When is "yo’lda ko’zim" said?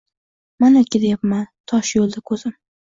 2.01-2.63